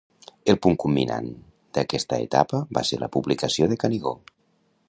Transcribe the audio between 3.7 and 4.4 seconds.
de Canigó.